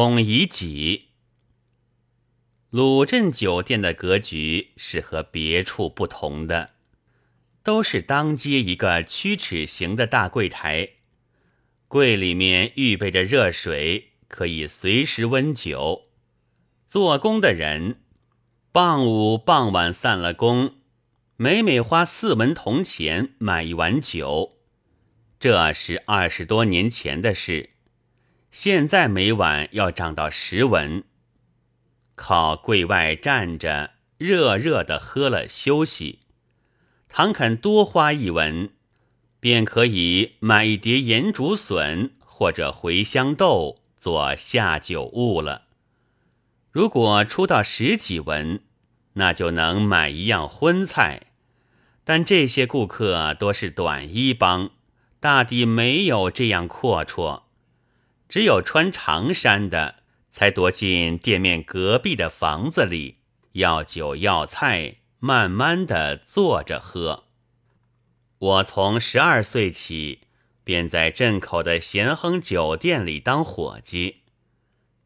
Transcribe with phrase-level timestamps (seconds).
[0.00, 1.08] 孔乙己，
[2.70, 6.70] 鲁镇酒店的格局是和别处不同的，
[7.64, 10.90] 都是当街一个曲尺形的大柜台，
[11.88, 16.04] 柜里面预备着热水，可以随时温酒。
[16.86, 18.00] 做工的人，
[18.70, 20.76] 傍午傍晚散了工，
[21.36, 24.58] 每每花四文铜钱买一碗酒，
[25.40, 27.70] 这是二十多年前的事。
[28.50, 31.04] 现在每晚要涨到十文，
[32.14, 36.20] 靠柜外站着，热热的喝了休息。
[37.08, 38.70] 倘肯多花一文，
[39.38, 45.62] 便可以买一碟盐竹笋或者茴香豆做下酒物了。
[46.70, 48.60] 如果出到十几文，
[49.14, 51.22] 那就能买一样荤菜。
[52.04, 54.70] 但这些顾客多是短衣帮，
[55.20, 57.42] 大抵没有这样阔绰。
[58.28, 63.16] 只有穿长衫的，才躲进店面隔壁的房子里，
[63.52, 67.24] 要酒要菜，慢慢的坐着喝。
[68.38, 70.20] 我从十二岁起，
[70.62, 74.22] 便在镇口的咸亨酒店里当伙计。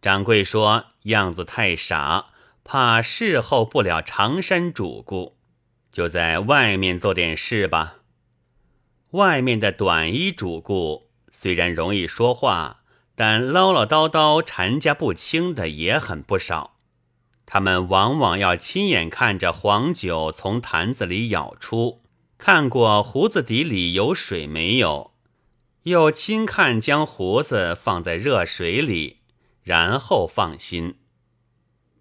[0.00, 2.30] 掌柜说样子太傻，
[2.64, 5.36] 怕侍候不了长衫主顾，
[5.92, 7.98] 就在外面做点事吧。
[9.10, 12.79] 外面的短衣主顾虽然容易说话。
[13.22, 16.78] 但唠唠叨叨、缠家不清的也很不少，
[17.44, 22.00] 他们往往要亲眼看着黄酒从坛子里舀出，
[22.38, 25.12] 看过胡子底里有水没有，
[25.82, 29.18] 又亲看将胡子放在热水里，
[29.62, 30.94] 然后放心。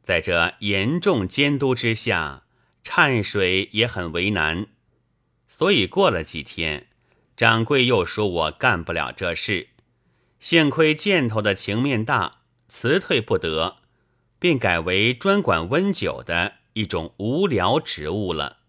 [0.01, 2.43] 在这严重监督之下，
[2.81, 4.67] 掺水也很为难，
[5.49, 6.87] 所以过了几天，
[7.35, 9.67] 掌柜又说我干不了这事。
[10.39, 13.77] 幸亏箭头的情面大，辞退不得，
[14.39, 18.59] 便改为专管温酒的一种无聊职务了。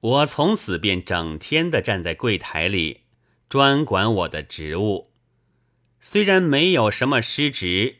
[0.00, 3.02] 我从此便整天的站在柜台里，
[3.48, 5.10] 专管我的职务。
[6.00, 7.96] 虽然没有什么失职，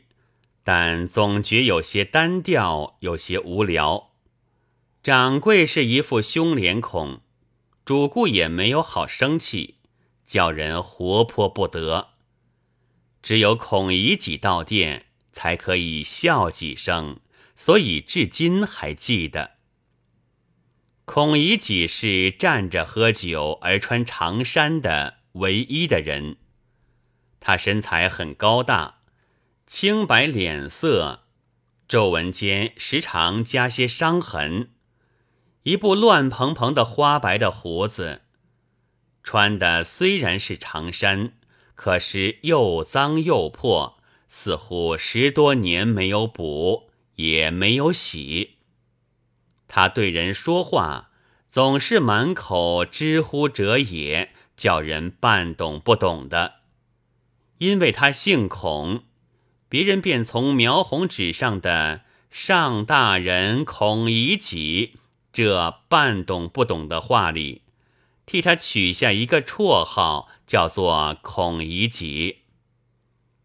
[0.63, 4.11] 但总觉有些单调，有些无聊。
[5.01, 7.21] 掌柜是一副凶脸孔，
[7.85, 9.75] 主顾也没有好生气，
[10.25, 12.09] 叫人活泼不得。
[13.21, 17.19] 只有孔乙己到店，才可以笑几声，
[17.55, 19.51] 所以至今还记得。
[21.05, 26.37] 孔乙己是站着喝酒而穿长衫的唯一的人。
[27.39, 28.99] 他身材很高大，
[29.65, 31.23] 青白脸色，
[31.87, 34.69] 皱纹间时常加些伤痕，
[35.63, 38.21] 一部乱蓬蓬的花白的胡子，
[39.23, 41.33] 穿的虽然是长衫。
[41.79, 43.97] 可是又脏又破，
[44.27, 48.57] 似乎十多年没有补，也没有洗。
[49.65, 51.11] 他对人说话
[51.49, 56.55] 总是满口“知乎者也”，叫人半懂不懂的。
[57.59, 59.03] 因为他姓孔，
[59.69, 64.97] 别人便从描红纸上的“上大人孔乙己”
[65.31, 67.61] 这半懂不懂的话里。
[68.29, 72.43] 替他取下一个绰号，叫做孔乙己。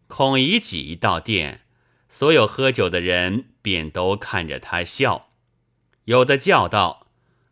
[0.05, 1.61] 孔乙己到店，
[2.07, 5.31] 所有喝酒的人便都看着他笑。
[6.03, 7.07] 有的叫道：“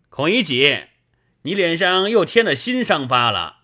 [0.09, 0.81] 孔乙己，
[1.41, 3.61] 你脸上又添了新伤疤了。”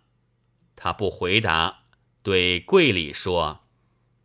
[0.76, 1.84] 他不回答，
[2.24, 3.60] 对柜里说：“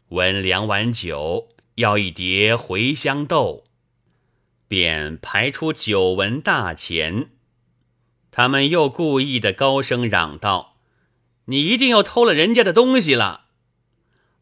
[0.08, 3.64] 闻两碗酒，要一碟茴香豆。”
[4.66, 7.32] 便排出九文大钱。
[8.36, 10.74] 他们又故意的高声嚷道
[11.46, 13.42] ：“你一定又偷了人家的东西了！”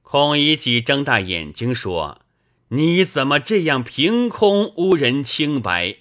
[0.00, 2.22] 孔乙己睁大眼睛说
[2.72, 5.96] ：“你怎么这样凭空污人清白？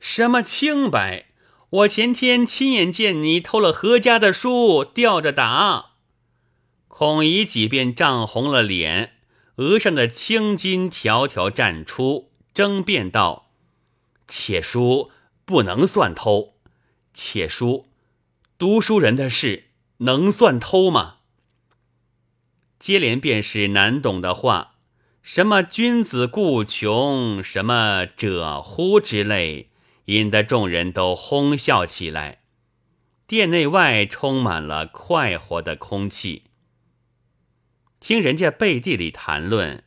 [0.00, 1.26] 什么清白？
[1.70, 5.90] 我前天亲眼见你偷了何家的书，吊着打。”
[6.88, 9.12] 孔乙己便涨红了脸，
[9.58, 13.52] 额上的青筋条条绽出，争辩道
[14.26, 15.12] ：“且书
[15.44, 16.54] 不能算偷。”
[17.20, 17.88] 且说，
[18.56, 21.16] 读书人的事能算偷吗？
[22.78, 24.76] 接连便是难懂的话，
[25.20, 29.70] 什么“君子固穷”，什么“者乎”之类，
[30.04, 32.42] 引得众人都哄笑起来。
[33.26, 36.44] 殿内外充满了快活的空气。
[37.98, 39.82] 听人家背地里谈论，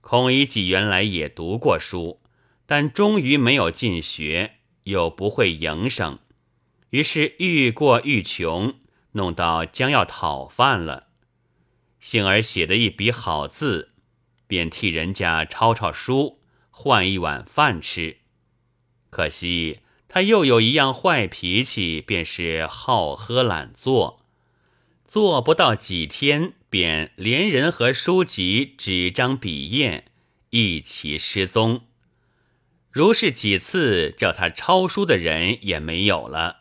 [0.00, 2.20] 孔乙己原来也读过书，
[2.64, 6.20] 但终于没有进学，又不会营生。
[6.96, 8.72] 于是愈过愈穷，
[9.12, 11.08] 弄到将要讨饭了。
[12.00, 13.90] 幸而写的一笔好字，
[14.46, 16.40] 便替人家抄抄书，
[16.70, 18.20] 换一碗饭吃。
[19.10, 24.24] 可惜他又有一样坏脾气，便是好喝懒做，
[25.04, 30.02] 做不到几天，便连人和书籍、纸张、笔砚
[30.48, 31.82] 一起失踪。
[32.90, 36.55] 如是几次，叫他抄书的人也没有了。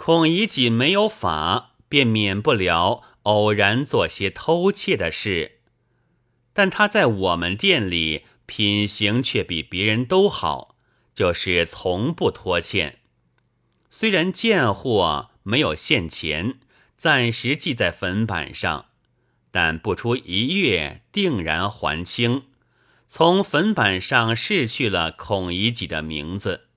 [0.00, 5.58] 孔乙己没有法，便免不了偶然做些偷窃的事。
[6.52, 10.76] 但他在我们店里品行却比别人都好，
[11.16, 13.00] 就是从不拖欠。
[13.90, 16.60] 虽然贱货没有现钱，
[16.96, 18.86] 暂时记在粉板上，
[19.50, 22.44] 但不出一月定然还清。
[23.08, 26.67] 从粉板上逝去了孔乙己的名字。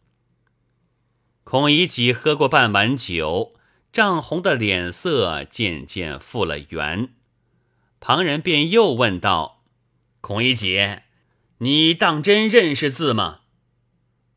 [1.51, 3.56] 孔乙己喝过半碗酒，
[3.92, 7.09] 涨红的脸色渐渐复了原。
[8.00, 9.62] 旁人便又问道。
[10.21, 10.80] 孔乙己，
[11.57, 13.42] 你当真认识字吗？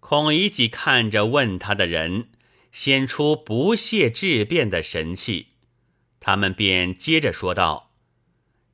[0.00, 2.30] 孔乙己看着问他的人，
[2.72, 5.50] 显出不屑质辩的神气。
[6.18, 7.92] 他们便接着说道：“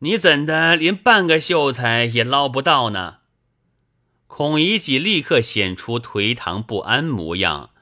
[0.01, 3.19] 你怎的连半个秀才也捞不到呢？”
[4.27, 7.73] 孔乙己立刻显出颓唐不安模样，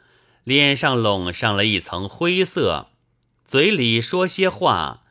[0.48, 2.88] 脸上笼上了一层灰色，
[3.44, 5.04] 嘴里说些话。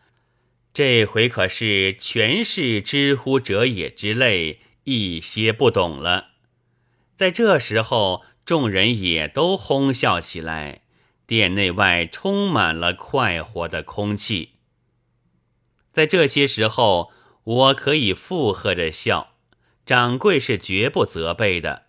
[0.74, 6.30] 这回可是全是知乎者也之类，一些不懂了。
[7.16, 10.82] 在这时候，众人也都哄笑起来，
[11.28, 14.54] 店内外充满了快活的空气。
[15.92, 17.12] 在这些时候，
[17.44, 19.36] 我可以附和着笑，
[19.86, 21.84] 掌柜是绝不责备的。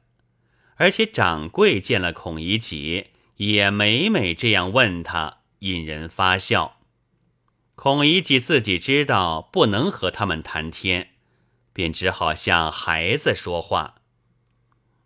[0.76, 3.06] 而且掌柜见了孔乙己，
[3.38, 6.78] 也每每这样问他，引人发笑。
[7.76, 11.10] 孔乙己自己知道不能和他们谈天，
[11.72, 13.94] 便只好像孩子说话。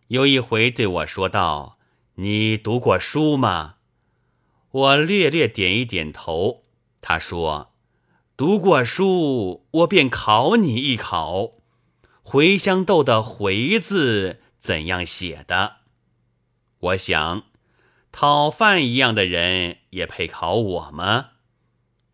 [0.08, 1.79] 有一回对我说道
[2.17, 3.76] ：“你读过书吗？”
[4.73, 6.64] 我略略点一点头。
[7.02, 7.75] 他说
[8.38, 11.52] ：“读过书，我便考你一考。
[12.25, 15.81] 茴香豆的‘茴’字怎样写的？”
[16.81, 17.44] 我想，
[18.12, 21.30] 讨饭一样的人也配考我吗？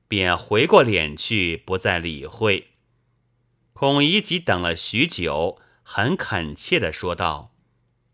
[0.06, 2.68] 便回过脸去，不再理会。
[3.74, 7.52] 孔乙己等了许久，很恳切地说道：“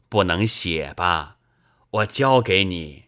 [0.08, 1.36] 不能写吧？
[1.90, 3.04] 我教给你，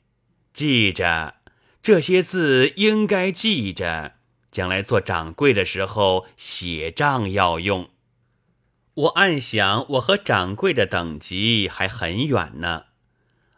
[0.53, 1.37] 记着
[1.83, 4.15] 这些字，应该记着，
[4.53, 7.91] 将来做掌柜的时候写账要用。”
[8.95, 12.86] 我暗想，我和掌柜的等级还很远呢，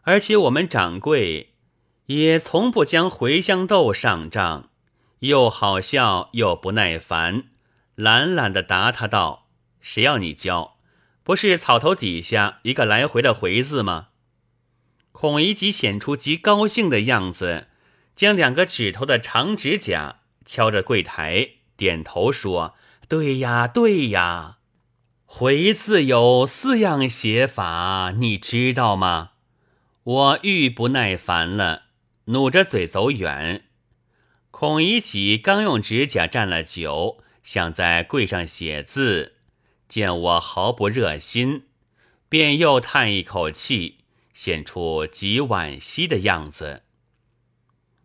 [0.09, 1.53] 而且我们掌柜
[2.07, 4.71] 也从不将茴香豆上账。
[5.19, 7.51] 又好笑又不耐烦，
[7.95, 9.49] 懒懒的答他道
[9.83, 10.79] ：“谁要你教？
[11.23, 14.09] 不是草头底下一个来回的回字吗？”
[15.13, 17.67] 孔乙己显出极高兴的样子，
[18.17, 22.75] 将两个指头的长指甲敲着柜台，点头说
[23.07, 24.57] ：“对呀，对呀，
[25.27, 29.33] 回字有四样写法，你知道吗？”
[30.09, 31.83] 我愈不耐烦了，
[32.27, 33.65] 努着嘴走远。
[34.51, 39.35] 孔乙己刚用指甲蘸了酒，想在柜上写字，
[39.87, 41.67] 见我毫不热心，
[42.27, 43.99] 便又叹一口气，
[44.33, 46.85] 显出极惋惜的样子。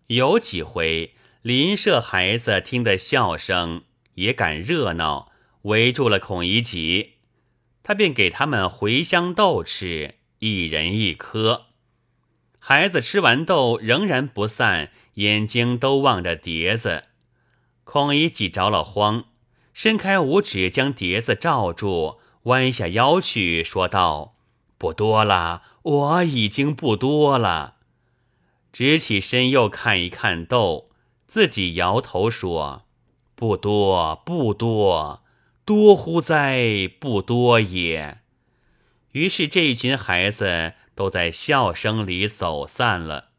[0.08, 3.86] 有几回邻舍孩子听得笑声，
[4.16, 7.14] 也赶热闹，围住了孔乙己，
[7.82, 11.68] 他便给他们茴香豆吃，一人一颗。
[12.66, 14.92] 孩子吃完豆，仍然不散。
[15.16, 17.04] 眼睛都望着碟子，
[17.84, 19.26] 孔乙己着了慌，
[19.74, 24.36] 伸开五指将碟子罩住，弯下腰去说道
[24.80, 27.76] ：“不多了，我已经不多了。”
[28.72, 30.90] 直起身又看一看豆，
[31.28, 32.86] 自己摇头说
[33.36, 35.22] ：“不多，不多，
[35.66, 36.88] 多乎哉？
[36.98, 38.22] 不多也。”
[39.14, 43.30] 于是这一群孩子都在笑声里走散了。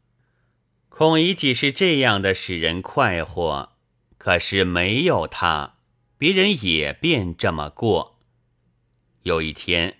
[0.89, 3.73] 孔乙己是这样的使人快活，
[4.17, 5.75] 可是没有他，
[6.17, 8.19] 别人也便这么过。
[9.23, 9.97] 有一天，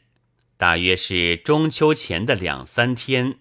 [0.55, 3.39] 大约是中秋前的两三天，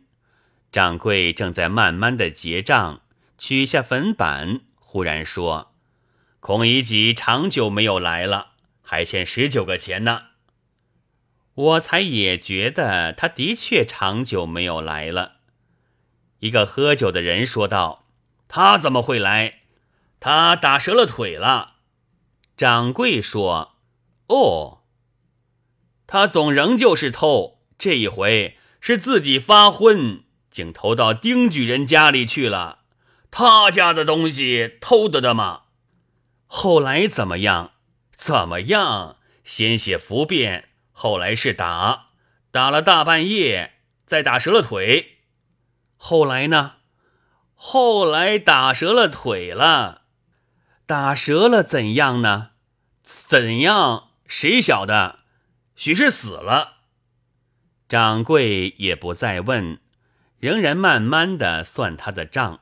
[0.72, 3.02] 掌柜正在慢慢的结账，
[3.38, 5.74] 取下粉板，忽然说
[6.40, 10.22] ：“孔乙己长久没有来了，还欠十九个钱呢。”
[11.54, 15.36] 我才也觉得他的确长久没有来了。
[16.40, 18.06] 一个喝酒的人说道
[18.48, 19.60] ：“他怎么会来？
[20.18, 21.76] 他打折了腿了。”
[22.56, 23.76] 掌柜说
[24.28, 24.82] ：“哦，
[26.06, 32.80] 他总仍旧是偷，这一回是自己发昏，竟偷到丁举人家里去了。
[33.30, 35.62] 他家的东西偷得的吗？
[36.46, 37.72] 后来怎么样？
[38.16, 39.16] 怎么样？
[39.42, 42.06] 先写服便，后来是打，
[42.52, 43.74] 打了大半夜，
[44.06, 45.18] 再打折了腿。
[45.96, 46.76] 后来呢？
[47.54, 50.02] 后来打折了腿了。
[50.86, 52.52] 打折了怎样呢？
[53.02, 54.10] 怎样？
[54.26, 55.20] 谁晓得？
[55.74, 56.74] 许是死了。
[57.88, 59.80] 掌柜也不再问，
[60.38, 62.60] 仍然慢慢的算他的账。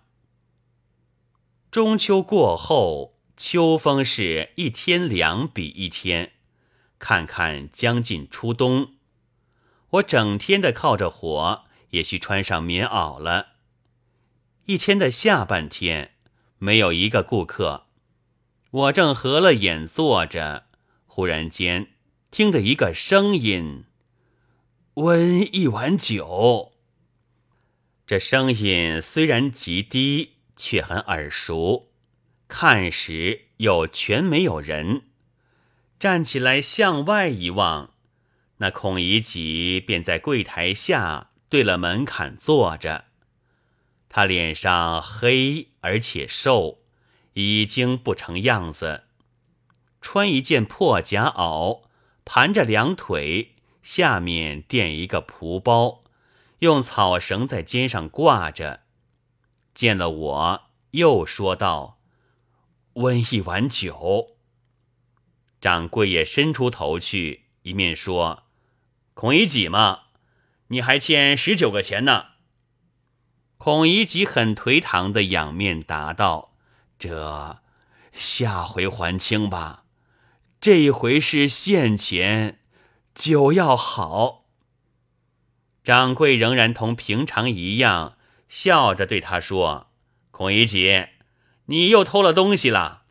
[1.71, 6.33] 中秋过后，秋风是一天凉比一天。
[7.03, 8.95] 看看将近初冬，
[9.91, 13.55] 我整天的靠着火，也需穿上棉袄了。
[14.67, 16.13] 一天的下半天，
[16.59, 17.89] 没有一个顾客。
[18.71, 20.69] 我正合了眼坐着，
[21.05, 21.89] 忽然间
[22.31, 23.85] 听得一个声音
[24.95, 26.75] ：“温一碗酒。”
[28.07, 31.91] 这声音虽然极低，却很耳熟。
[32.47, 35.09] 看时又全没有人，
[36.03, 37.91] 站起来向外一望，
[38.57, 43.05] 那孔乙己便在柜台下对了门槛坐着。
[44.09, 46.81] 他脸上黑而且瘦。
[47.35, 49.05] 已经不成样子，
[50.01, 51.83] 穿一件破夹袄，
[52.25, 53.55] 盘着两腿，
[53.85, 56.03] 下面垫一个蒲包，
[56.59, 58.81] 用草绳在肩上挂着。
[59.73, 62.01] 见了我，又说道
[62.95, 64.31] ：“温一碗酒。”
[65.63, 68.43] 掌柜也伸出头去，一面说
[69.15, 70.01] ：“孔乙己嘛，
[70.67, 72.31] 你还欠十九个钱呢。”
[73.59, 76.57] 孔乙己很颓唐的仰面答道。
[76.99, 77.61] 这
[78.13, 79.85] 下回还清吧，
[80.61, 82.59] 这一回是现钱，
[83.15, 84.47] 酒要好。
[85.85, 88.17] 掌柜仍然同平常一样，
[88.49, 89.93] 笑着对他说
[90.33, 91.07] ：“孔乙己，
[91.67, 93.02] 你又偷了东西了。”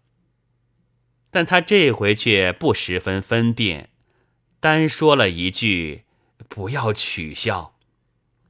[1.31, 3.89] 但他这回却不十分分辨，
[4.59, 6.03] 单说了一句
[6.49, 7.77] ：“不要取笑，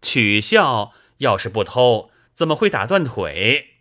[0.02, 3.78] 取笑要是不偷，怎么会打断腿？”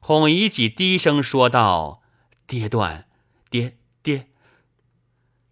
[0.00, 2.02] 孔乙己低声说道
[2.48, 3.06] ：“跌断，
[3.50, 4.28] 跌跌。”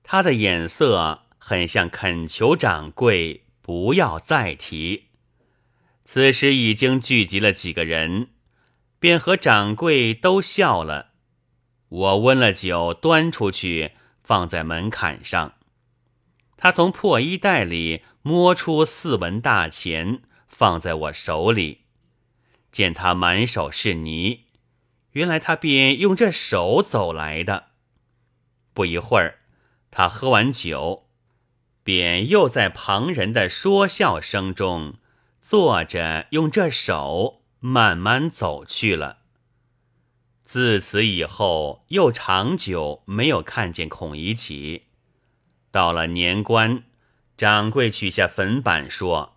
[0.03, 5.09] 他的眼色很像恳求掌柜不要再提。
[6.03, 8.31] 此时已经聚集了几个人，
[8.99, 11.08] 便和掌柜都笑了。
[11.89, 13.93] 我温了酒，端出去
[14.23, 15.55] 放在门槛上。
[16.57, 21.83] 他从破衣袋里摸出四文大钱，放在我手里。
[22.71, 24.45] 见他满手是泥，
[25.13, 27.69] 原来他便用这手走来的。
[28.75, 29.39] 不一会儿，
[29.91, 31.07] 他喝完酒，
[31.83, 34.97] 便又在旁人的说笑声中
[35.41, 39.18] 坐着，用这手慢慢走去了。
[40.49, 44.85] 自此以后，又长久没有看见孔乙己。
[45.71, 46.85] 到了年关，
[47.37, 49.37] 掌柜取下粉板说：“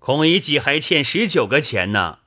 [0.00, 2.20] 孔乙己还欠十九个钱呢。”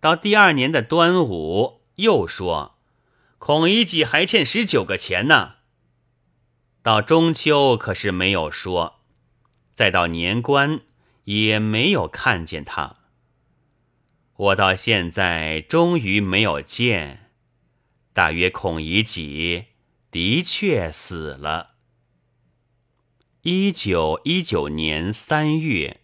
[0.00, 2.76] 到第二年的端午，又说
[3.38, 5.54] 孔乙己还欠十九个钱呢。
[6.82, 9.00] 到中秋可是没有说，
[9.72, 10.80] 再到年关
[11.24, 12.97] 也没有看见他。
[14.38, 17.30] 我到现在终于没有见，
[18.12, 19.64] 大约孔乙己
[20.12, 21.74] 的确死了。
[23.42, 26.02] 一九一九年三月。